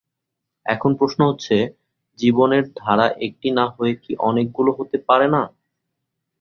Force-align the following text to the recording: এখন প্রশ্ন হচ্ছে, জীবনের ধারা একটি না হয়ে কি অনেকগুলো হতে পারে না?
এখন 0.65 0.91
প্রশ্ন 0.95 1.19
হচ্ছে, 1.29 1.55
জীবনের 2.19 2.63
ধারা 2.77 3.07
একটি 3.27 3.49
না 3.51 3.65
হয়ে 3.75 3.93
কি 3.95 4.11
অনেকগুলো 4.29 4.71
হতে 4.77 4.97
পারে 5.07 5.27
না? 5.27 5.41